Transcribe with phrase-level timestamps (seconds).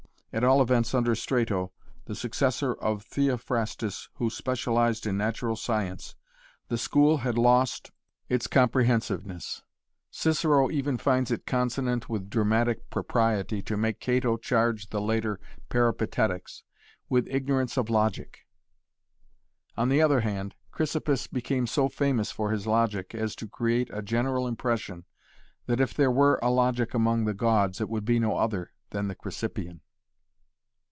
[0.33, 1.73] At all events under Strato
[2.05, 6.15] the successor of Theophrastus who specialized in natural science
[6.69, 7.91] the school had lost
[8.29, 9.63] its comprehensiveness.
[10.09, 15.37] Cicero even finds it consonant with dramatic propriety to make Cato charge the later
[15.67, 16.63] Peripatetics
[17.09, 18.47] with ignorance of logic!
[19.75, 24.01] On the other hand Chrysippus became so famous for his logic as to create a
[24.01, 25.03] general impression
[25.65, 29.09] that if there were a logic among the gods it would be no other than
[29.09, 29.81] the Chrysippean.